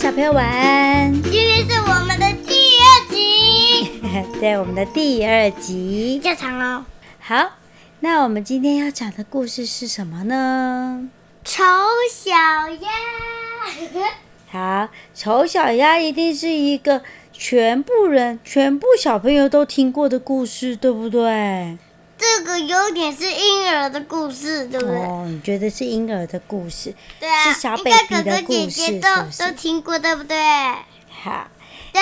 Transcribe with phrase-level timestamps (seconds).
[0.00, 1.12] 位小朋友晚安。
[1.24, 4.00] 今天是我们的第二集，
[4.40, 6.86] 对，我们的第二集，较长哦。
[7.18, 7.50] 好，
[8.00, 11.06] 那我们今天要讲的故事是什么呢？
[11.44, 11.62] 丑
[12.10, 12.88] 小鸭。
[14.50, 21.76] 好，丑小鸭一定是一个全部人、全部小朋友都听过的故事，对不对？
[22.20, 24.96] 这个有点是婴儿的故事，对不对？
[24.96, 26.94] 哦，你觉得是婴儿的故事？
[27.18, 29.08] 对啊，是小 baby 的故事，哥哥姐姐都？
[29.46, 30.36] 都听过，对不对？
[31.22, 31.48] 好，
[31.92, 32.00] 对。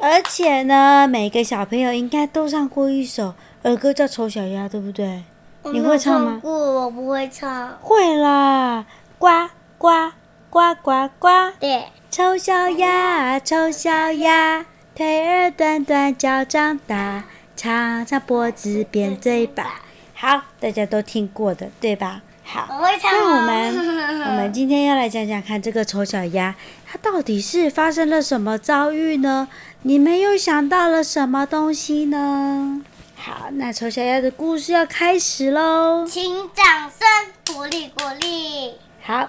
[0.00, 5.24] 而且呢，每个小朋友应该都唱过一首儿歌，叫《丑小鸭》，对不对？
[5.64, 6.38] 你会唱吗？
[6.40, 7.76] 不，我不会唱。
[7.82, 8.86] 会啦，
[9.18, 9.28] 呱
[9.76, 10.12] 呱
[10.48, 11.28] 呱呱呱。
[11.58, 11.86] 对。
[12.10, 17.24] 丑小鸭，丑小鸭，腿儿短短，脚长大。
[17.60, 19.82] 长长脖子，扁嘴巴，
[20.14, 22.22] 好，大家都听过的，对吧？
[22.42, 23.12] 好，我会唱。
[23.12, 26.54] 那我们我们今天要来讲讲看，这个丑小鸭
[26.86, 29.46] 它到底是发生了什么遭遇呢？
[29.82, 32.80] 你们又想到了什么东西呢？
[33.14, 38.76] 好，那丑小鸭的故事要开始喽，请掌声鼓励鼓励。
[39.02, 39.28] 好，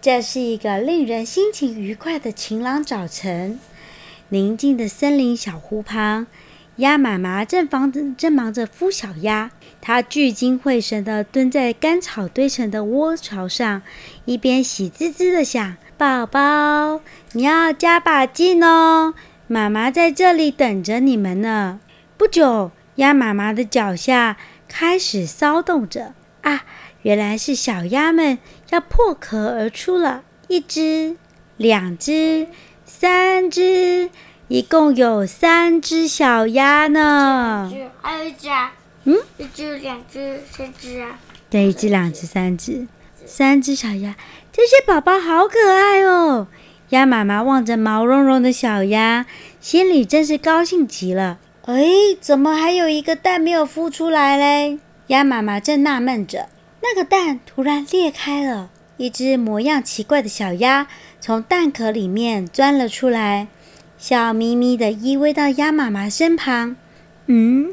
[0.00, 3.58] 这是一个令人心情愉快的晴朗早晨，
[4.28, 6.28] 宁静的森林小湖旁。
[6.76, 13.80] 鸭妈妈正忙着正忙着孵小鸭，她聚精会神地蹲在干草堆成的窝巢上，
[14.26, 17.00] 一边喜滋滋地想：“宝宝，
[17.32, 19.14] 你要加把劲哦，
[19.46, 21.80] 妈妈在这里等着你们呢。”
[22.18, 24.36] 不久，鸭妈妈的脚下
[24.68, 26.12] 开始骚动着。
[26.42, 26.64] 啊，
[27.02, 31.16] 原来是小鸭们要破壳而出了，一只、
[31.56, 32.48] 两只、
[32.84, 34.10] 三只。
[34.48, 37.68] 一共有三只小鸭呢，
[38.00, 41.18] 还有一只啊，嗯，一只、两只、三只啊，
[41.50, 42.86] 对，一只、两只、三只，
[43.24, 44.14] 三只小鸭，
[44.52, 46.46] 这些宝宝好可爱哦。
[46.90, 49.26] 鸭妈妈望着毛茸茸的小鸭，
[49.60, 51.40] 心里真是高兴极了。
[51.64, 51.84] 哎，
[52.20, 54.78] 怎么还有一个蛋没有孵出来嘞？
[55.08, 56.48] 鸭妈妈正纳闷着，
[56.80, 60.86] 那个蛋突然裂开了，一只模样奇怪的小鸭
[61.20, 63.48] 从蛋壳里面钻了出来。
[63.98, 66.76] 笑眯眯地依偎到鸭妈妈身旁。
[67.26, 67.70] 嗯，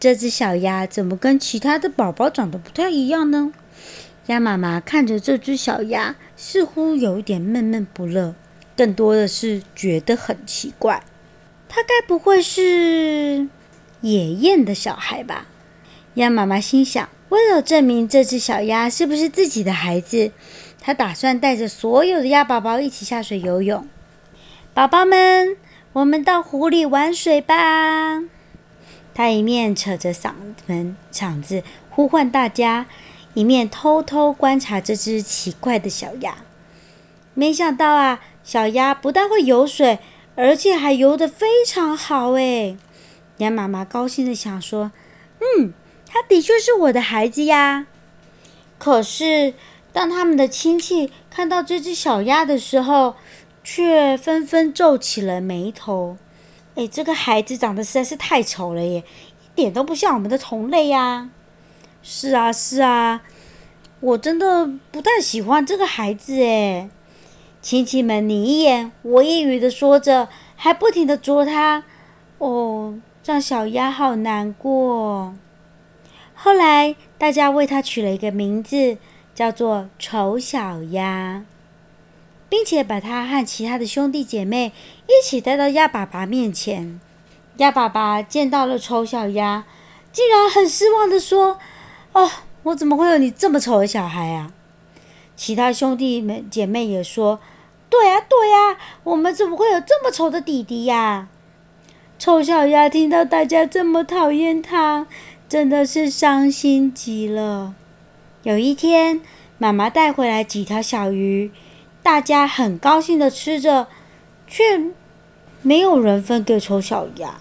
[0.00, 3.52] 这只小鸭怎么跟其他的宝宝长得不太一样呢？
[4.26, 8.34] 鸭妈妈看着这只小鸭，似乎有一点闷闷不乐，
[8.76, 11.04] 更多的是觉得很奇怪。
[11.68, 13.46] 它该不会是
[14.00, 15.46] 野雁的小孩吧？
[16.14, 17.08] 鸭妈妈心想。
[17.28, 20.32] 为了证明这只小鸭是不是自己的孩子，
[20.80, 23.86] 它打算带着所有的鸭宝宝一起下水游泳。
[24.74, 25.56] 宝宝们。
[25.96, 28.22] 我们到湖里玩水吧！
[29.14, 30.32] 他一面扯着嗓
[30.66, 32.84] 门嗓子呼唤大家，
[33.32, 36.36] 一面偷偷观察这只奇怪的小鸭。
[37.32, 39.98] 没想到啊，小鸭不但会游水，
[40.34, 42.76] 而且还游得非常好诶！
[43.38, 44.92] 鸭妈妈高兴地想说
[45.40, 45.72] ：“嗯，
[46.06, 47.86] 它的确是我的孩子呀。”
[48.76, 49.54] 可是，
[49.94, 53.16] 当他们的亲戚看到这只小鸭的时候，
[53.68, 56.16] 却纷纷皱起了眉头。
[56.76, 59.02] 哎，这个孩子长得实在是太丑了耶，
[59.56, 61.30] 一点都不像我们的同类呀！
[62.00, 63.22] 是啊，是啊，
[63.98, 66.88] 我真的不太喜欢这个孩子哎。
[67.60, 71.82] 亲戚们你一言我一语的说着，还不停的啄他。
[72.38, 75.34] 哦，让小鸭好难过。
[76.34, 78.96] 后来大家为他取了一个名字，
[79.34, 81.44] 叫做丑小鸭。
[82.48, 84.72] 并且把他和其他的兄弟姐妹
[85.06, 87.00] 一起带到鸭爸爸面前。
[87.56, 89.64] 鸭爸爸见到了丑小鸭，
[90.12, 91.58] 竟然很失望地说
[92.12, 92.30] ：“哦，
[92.64, 94.52] 我怎么会有你这么丑的小孩啊？”
[95.34, 97.40] 其他兄弟们姐妹也说
[97.88, 101.28] ：“对呀，对呀，我们怎么会有这么丑的弟弟呀？”
[102.18, 105.06] 丑小鸭听到大家这么讨厌他，
[105.48, 107.74] 真的是伤心极了。
[108.42, 109.20] 有一天，
[109.58, 111.50] 妈妈带回来几条小鱼。
[112.06, 113.88] 大家很高兴地吃着，
[114.46, 114.92] 却
[115.62, 117.40] 没有人分给丑小鸭。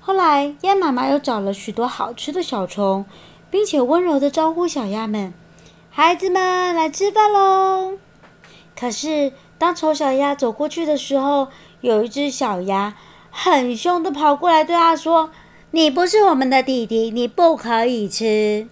[0.00, 3.04] 后来，鸭妈妈又找了许多好吃的小虫，
[3.50, 5.34] 并且温柔地招呼小鸭们
[5.92, 7.98] ：“孩子们，来吃饭喽！”
[8.74, 11.48] 可是，当丑小鸭走过去的时候，
[11.82, 12.94] 有一只小鸭
[13.30, 15.28] 很凶地跑过来对它说
[15.72, 18.66] ：“你不是我们的弟弟，你不可以吃。”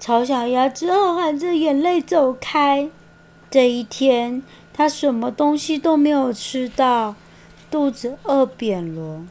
[0.00, 2.88] 丑小鸭只好含着眼泪走开。
[3.50, 4.42] 这一天，
[4.74, 7.14] 他什么东西都没有吃到，
[7.70, 9.24] 肚子饿扁了。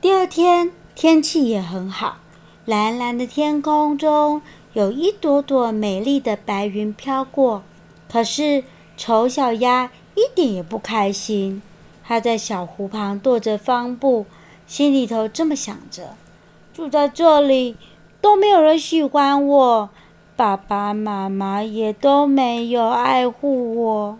[0.00, 2.16] 第二天天气也很好，
[2.64, 4.42] 蓝蓝的天空中
[4.72, 7.62] 有一朵朵美丽的白云飘过。
[8.10, 8.64] 可是
[8.96, 11.62] 丑小鸭一点也不开心，
[12.04, 14.26] 它在小湖旁踱着方步，
[14.66, 16.16] 心里头这么想着：
[16.74, 17.76] 住在这里
[18.20, 19.90] 都没有人喜欢我，
[20.34, 24.18] 爸爸妈妈也都没有爱护我。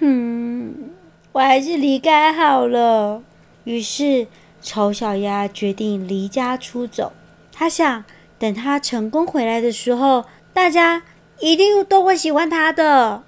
[0.00, 0.90] 哼，
[1.32, 3.22] 我还是离开好了。
[3.64, 4.26] 于是，
[4.62, 7.12] 丑小鸭决定离家出走。
[7.52, 8.04] 他想，
[8.38, 11.02] 等他成功回来的时候，大家
[11.40, 13.22] 一定都会喜欢他的。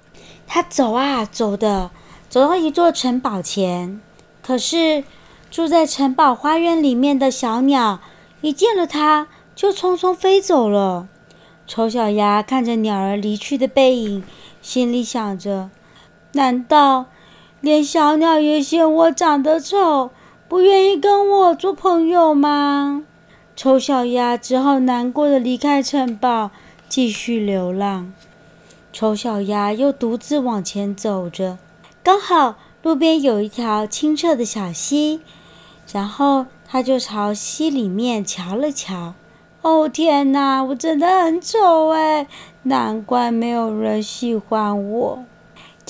[0.47, 1.91] 他走啊走的，
[2.29, 4.01] 走到一座城堡前。
[4.41, 5.03] 可是，
[5.49, 7.99] 住在城堡花园里面的小鸟
[8.41, 11.07] 一见了他，就匆匆飞走了。
[11.67, 14.23] 丑小鸭看着鸟儿离去的背影，
[14.61, 15.69] 心里想着。
[16.33, 17.05] 难道
[17.59, 20.11] 连小鸟也嫌我长得丑，
[20.47, 23.03] 不愿意跟我做朋友吗？
[23.55, 26.51] 丑小鸭只好难过的离开城堡，
[26.89, 28.11] 继续流浪。
[28.91, 31.57] 丑小鸭又独自往前走着，
[32.01, 35.21] 刚好路边有一条清澈的小溪，
[35.91, 39.13] 然后它就朝溪里面瞧了瞧。
[39.61, 42.25] 哦，天哪，我真的很丑哎，
[42.63, 45.23] 难怪没有人喜欢我。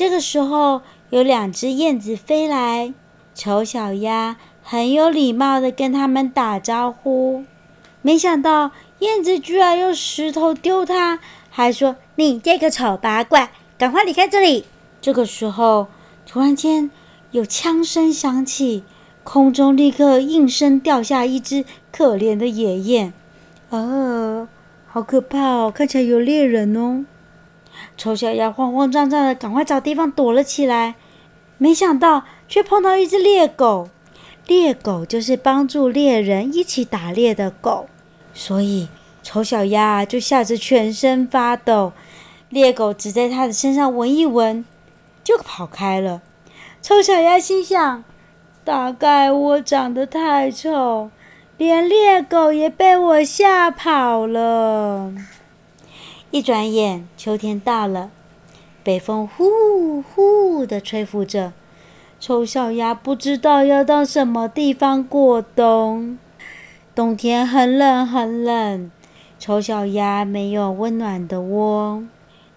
[0.01, 0.81] 这个时候，
[1.11, 2.91] 有两只燕子飞来，
[3.35, 7.43] 丑小鸭很有礼貌地跟它们打招呼。
[8.01, 11.19] 没想到，燕子居然用石头丢它，
[11.51, 14.65] 还说：“你这个丑八怪，赶快离开这里！”
[14.99, 15.85] 这个时候，
[16.25, 16.89] 突然间
[17.29, 18.83] 有枪声响起，
[19.23, 23.13] 空中立刻应声掉下一只可怜的野雁。
[23.69, 24.47] 哦，
[24.87, 25.71] 好可怕哦！
[25.71, 27.05] 看起来有猎人哦。
[27.97, 30.95] 丑小鸭慌慌张张的，赶快找地方躲了起来。
[31.57, 33.89] 没想到，却碰到一只猎狗。
[34.47, 37.87] 猎狗就是帮助猎人一起打猎的狗，
[38.33, 38.89] 所以
[39.21, 41.93] 丑小鸭就吓得全身发抖。
[42.49, 44.65] 猎狗只在它的身上闻一闻，
[45.23, 46.21] 就跑开了。
[46.81, 48.03] 丑小鸭心想：
[48.65, 51.11] 大概我长得太丑，
[51.57, 55.13] 连猎狗也被我吓跑了。
[56.31, 58.09] 一转眼，秋天到了，
[58.83, 61.51] 北风呼呼地吹拂着。
[62.21, 66.17] 丑小鸭不知道要到什么地方过冬。
[66.95, 68.89] 冬天很冷很冷，
[69.37, 72.01] 丑小鸭没有温暖的窝。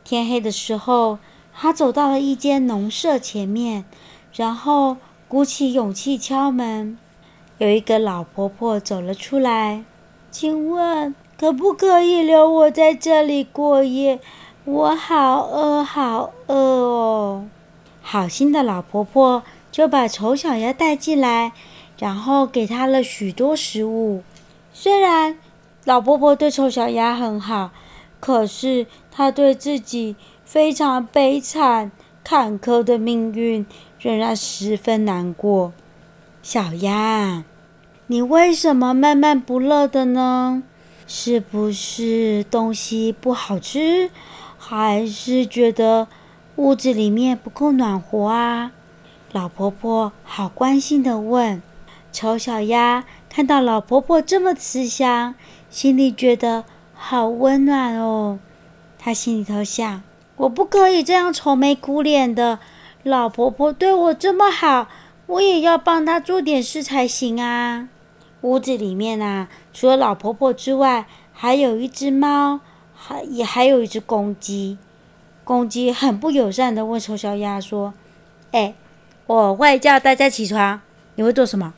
[0.05, 1.19] 天黑的时候，
[1.53, 3.85] 它走到了一间农舍前面，
[4.32, 6.97] 然后鼓起勇气敲门。
[7.59, 9.82] 有一个老婆婆走了出来，
[10.31, 11.12] 请问，
[11.44, 14.19] 可不可以留我在这里过夜？
[14.64, 17.44] 我好饿，好饿哦！
[18.00, 21.52] 好心的老婆婆就把丑小鸭带进来，
[21.99, 24.23] 然后给她了许多食物。
[24.73, 25.38] 虽然
[25.85, 27.73] 老婆婆对丑小鸭很好，
[28.20, 30.17] 可是她对自己
[30.47, 31.93] 非常悲惨、
[32.25, 33.67] 坎坷的命运
[33.99, 35.75] 仍然十分难过。
[36.43, 37.44] 小鸭，
[38.06, 40.62] 你为什么闷闷不乐的呢？
[41.06, 44.11] 是不是东西不好吃，
[44.59, 46.09] 还是觉得
[46.57, 48.73] 屋子里面不够暖和啊？
[49.33, 51.62] 老婆婆好关心地问。
[52.12, 55.35] 丑小鸭看到老婆婆这么慈祥，
[55.69, 56.64] 心里觉得
[56.95, 58.38] 好温暖哦。
[58.99, 60.02] 它心里头想：
[60.37, 62.61] 我不可以这样愁眉苦脸的。
[63.02, 64.88] 老婆婆对我这么好，
[65.26, 67.88] 我也要帮她做点事才行啊。
[68.45, 72.61] 屋子里面啊，除了老婆婆之外，还有一只猫，
[72.95, 74.77] 还也还有一只公鸡。
[75.45, 77.95] 公鸡很不友善地问丑小鸭说
[78.53, 78.75] ：“哎，
[79.27, 80.83] 我会叫大家起床，
[81.15, 81.73] 你会做什么？”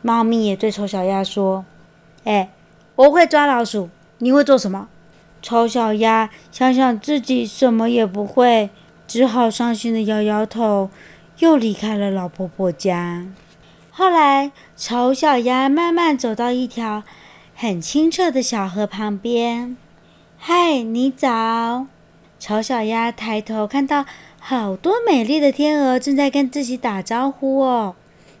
[0.00, 1.64] 猫咪也对丑小鸭说
[2.22, 2.50] ：“哎，
[2.94, 4.86] 我会抓老鼠，你会做什么？”
[5.42, 8.70] 丑小鸭想想自己什么也不会，
[9.08, 10.90] 只好伤心地摇摇头，
[11.40, 13.26] 又离开了老婆婆家。
[13.98, 17.02] 后来，丑小鸭慢慢走到一条
[17.56, 19.76] 很清澈的小河旁边。
[20.36, 21.86] 嗨，你早！
[22.38, 24.04] 丑小鸭抬头看到
[24.38, 27.96] 好多美丽的天鹅正在跟自己打招呼哦。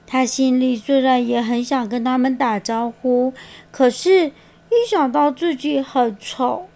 [0.06, 3.34] 它心里虽然也很想跟他们打招呼，
[3.72, 6.68] 可是，一想到自己很丑，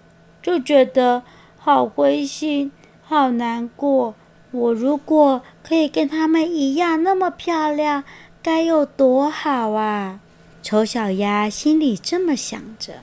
[0.42, 1.22] 就觉得
[1.56, 2.72] 好灰心、
[3.04, 4.16] 好难过。
[4.50, 8.04] 我如果可以跟他们一样那么漂亮，
[8.42, 10.18] 该有多好啊！
[10.64, 12.94] 丑小鸭心里这么想着。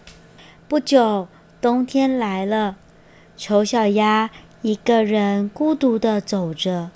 [0.68, 1.30] 不久，
[1.62, 2.76] 冬天来了，
[3.38, 4.30] 丑小鸭
[4.62, 6.92] 一个人孤独地走着，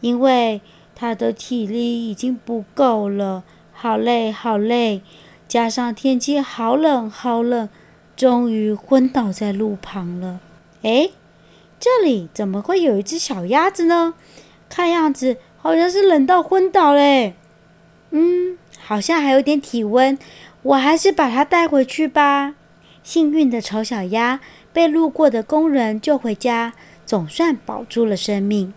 [0.00, 0.62] 因为
[0.94, 3.44] 它的体力已经不够了，
[3.74, 5.02] 好累，好累，
[5.46, 7.68] 加上天气好冷，好冷，
[8.16, 10.40] 终于昏倒在路旁了。
[10.80, 11.10] 哎，
[11.78, 14.14] 这里怎么会有一只小鸭子呢？
[14.70, 17.34] 看样子好像是冷到昏倒嘞。
[18.12, 20.16] 嗯，好像还有点体温，
[20.62, 22.54] 我还是把它带回去吧。
[23.02, 24.38] 幸运的丑小鸭
[24.72, 26.72] 被路过的工人救回家，
[27.04, 28.72] 总算保住了生命。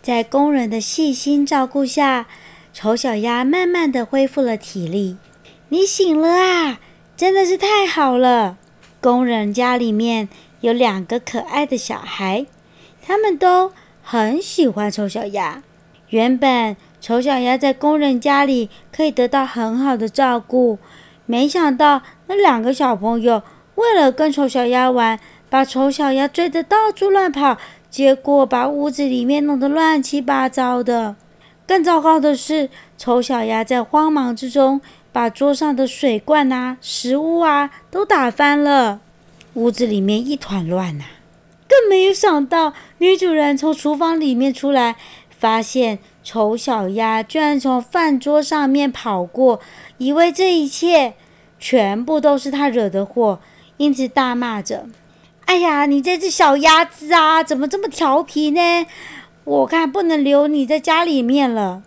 [0.00, 2.26] 在工人的细心照顾下，
[2.72, 5.16] 丑小鸭慢慢的恢复了体力。
[5.68, 6.80] 你醒了啊，
[7.16, 8.56] 真的是太好了！
[9.00, 10.28] 工人家里面
[10.60, 12.46] 有两个可爱的小孩，
[13.02, 15.62] 他们都很喜欢丑小鸭。
[16.10, 20.78] 原本丑小鸭在工人家里可以得到很好的照顾，
[21.24, 23.42] 没想到那两个小朋友
[23.76, 27.58] 为了跟丑小鸭玩，把丑小鸭追得到处乱跑，
[27.90, 31.14] 结果把屋子里面弄得乱七八糟的。
[31.66, 34.80] 更糟糕的是，丑小鸭在慌忙之中，
[35.12, 39.00] 把桌上的水罐啊、食物啊都打翻了，
[39.54, 41.04] 屋子里面一团乱呐。
[41.68, 44.94] 更没有想到，女主人从厨房里面出来，
[45.38, 49.60] 发现丑小鸭居然从饭桌上面跑过，
[49.98, 51.14] 以为这一切
[51.58, 53.40] 全部都是他惹的祸，
[53.76, 54.86] 因此大骂着
[55.46, 58.86] ：“哎呀，你这只小鸭子啊，怎么这么调皮呢？
[59.44, 61.82] 我看不能留你在家里面了。”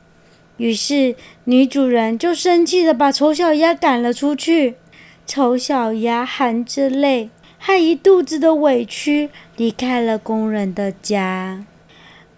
[0.58, 1.16] 于是，
[1.46, 4.76] 女主人就生气地把丑小鸭赶了出去。
[5.26, 11.66] 丑小鸭含着泪，还一肚子的委屈，离开了工人的家。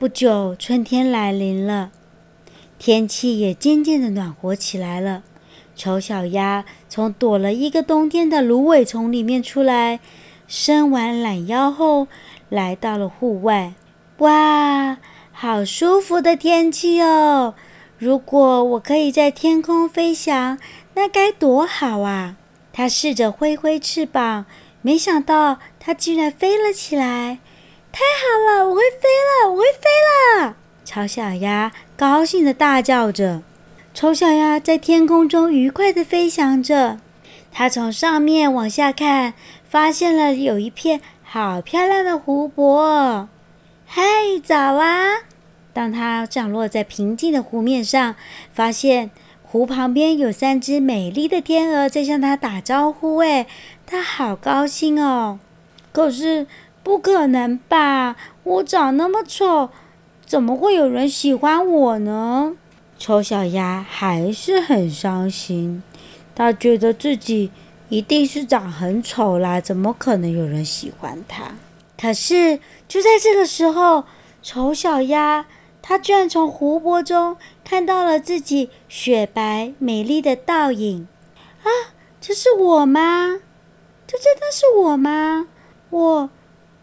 [0.02, 1.92] 不久，春天来临了，
[2.80, 5.22] 天气也渐渐的暖和起来了。
[5.76, 10.00] 丑小鸭从躲了一个冬天的芦苇丛里面出来，
[10.48, 12.08] 伸完懒腰后，
[12.50, 13.76] 来到了户外。
[14.18, 14.98] 哇，
[15.32, 17.54] 好舒服的天气哦！
[18.00, 20.58] 如果我可以在天空飞翔，
[20.96, 22.38] 那该多好啊！
[22.74, 24.48] 它试着挥挥翅膀，
[24.82, 27.38] 没想到它竟然飞了起来。
[27.92, 29.08] 太好了，我会飞
[29.44, 29.90] 了，我会飞
[30.42, 30.56] 了！
[30.86, 33.44] 丑小鸭高兴地大叫着。
[33.94, 37.00] 丑小鸭在天空中愉快地飞翔着。
[37.52, 39.34] 它从上面往下看，
[39.70, 43.28] 发现了有一片好漂亮的湖泊。
[43.86, 44.02] 嗨，
[44.42, 45.18] 早啊！
[45.74, 48.16] 当它降落在平静的湖面上，
[48.54, 49.12] 发现
[49.44, 53.18] 湖旁边有三只美丽的天鹅在向它打招呼。
[53.18, 53.46] 哎，
[53.86, 55.40] 它好高兴哦！
[55.92, 56.48] 可是
[56.84, 58.16] 不可能吧？
[58.44, 59.70] 我长那么丑，
[60.26, 62.56] 怎么会有人喜欢我呢？
[62.98, 65.82] 丑小鸭还是很伤心，
[66.36, 67.52] 它觉得自己
[67.90, 71.52] 一定是长很丑啦，怎么可能有人喜欢它？
[72.00, 74.06] 可是就在这个时候，
[74.42, 75.46] 丑小鸭。
[75.84, 81.08] 它居然从湖泊中看到了自己雪白美丽的倒影，
[81.64, 83.40] 啊，这是我吗？
[84.06, 85.48] 这真的是我吗？
[85.90, 86.30] 我，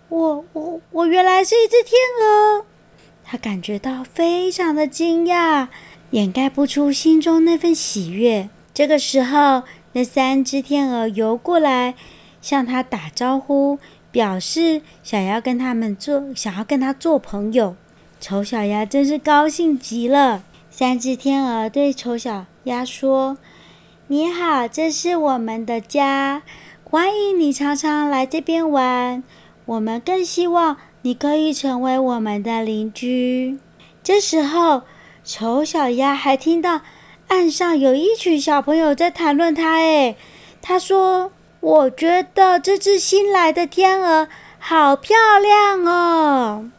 [0.08, 2.64] 我，我，我原来是一只天鹅。
[3.24, 5.68] 他感觉到非常的惊讶，
[6.12, 8.48] 掩盖不出心中那份喜悦。
[8.72, 11.94] 这个时候，那三只天鹅游过来，
[12.40, 13.78] 向他打招呼，
[14.10, 17.76] 表示想要跟他们做，想要跟他做朋友。
[18.18, 20.42] 丑小鸭真是高兴极了。
[20.70, 23.36] 三只天鹅对丑小鸭说
[24.08, 26.42] ：“你好，这是我们的家，
[26.84, 29.22] 欢迎你常常来这边玩。
[29.68, 33.58] 我们更希望你可以成为我们的邻居。”
[34.02, 34.82] 这时候，
[35.22, 36.80] 丑小鸭还听到
[37.28, 39.76] 岸上有一群小朋友在谈论它。
[39.76, 40.16] 哎，
[40.62, 46.70] 他说：“我觉得这只新来的天鹅好漂亮哦。”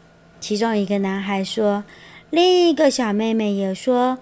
[0.41, 1.84] 其中一个男孩说，
[2.31, 4.17] 另一个小妹妹也说：“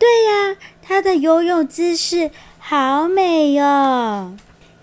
[0.00, 4.32] 对呀，她的游泳姿势好美哟！”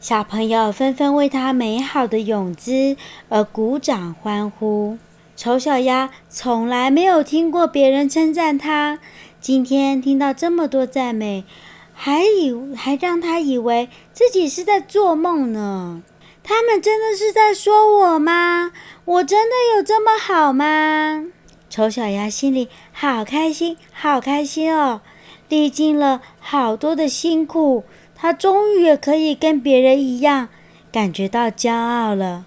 [0.08, 2.96] 小朋友纷纷为他美好的泳姿
[3.28, 5.00] 而鼓掌欢呼。
[5.36, 9.00] 丑小鸭从来没有听过别人称赞他，
[9.42, 11.44] 今天听到这么多赞美，
[11.92, 16.04] 还以还让他以为自己是在做梦呢。
[16.44, 18.72] 他们真的是在说我吗？
[19.06, 21.26] 我真的有这么好吗？
[21.68, 25.02] 丑小鸭心里好开心，好开心哦！
[25.50, 27.84] 历经了好多的辛苦，
[28.16, 30.50] 它终于也可以跟别人一样，
[30.92, 32.46] 感觉到骄傲了。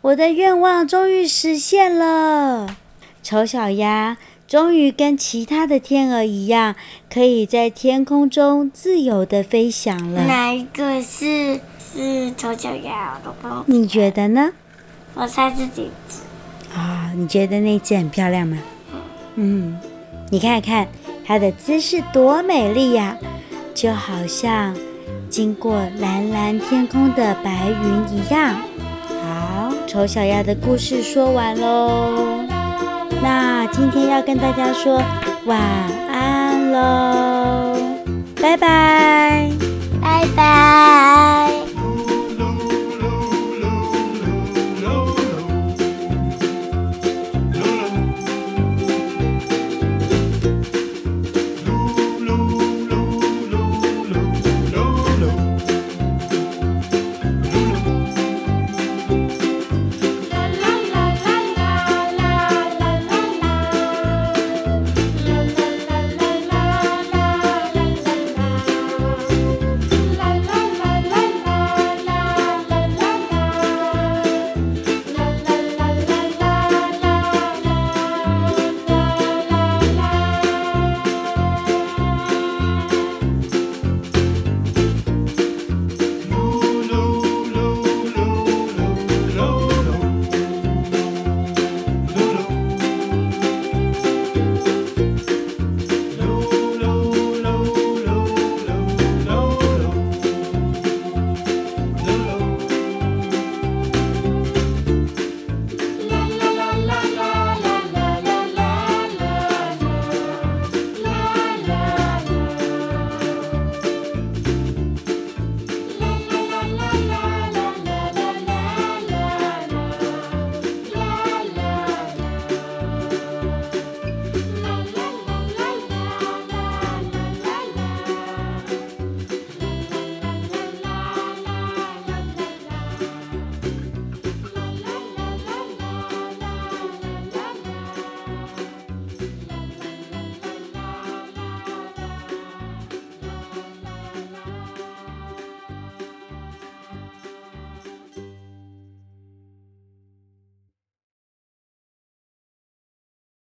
[0.00, 2.76] 我的愿望终于实现了。
[3.22, 4.16] 丑小鸭
[4.48, 6.74] 终于跟其他的天鹅一样，
[7.12, 10.24] 可以在天空中自由的飞翔了。
[10.24, 11.60] 哪一个是？
[11.92, 13.64] 是丑小鸭，我都不知道。
[13.66, 14.52] 你觉得呢？
[15.14, 16.20] 我猜是这只。
[16.72, 18.56] 啊，你觉得那只很漂亮吗？
[19.34, 19.76] 嗯，
[20.30, 20.86] 你看看
[21.26, 23.18] 它的姿势多美丽呀，
[23.74, 24.72] 就好像
[25.28, 28.54] 经过蓝蓝天空的白云一样。
[29.22, 32.40] 好，丑小鸭的故事说完喽。
[33.22, 35.02] 那今天要跟大家说
[35.46, 35.60] 晚
[36.10, 37.76] 安喽。
[38.40, 39.50] 拜拜，
[40.00, 41.59] 拜拜。